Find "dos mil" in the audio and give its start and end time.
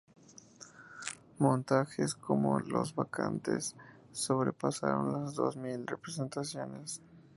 5.35-5.85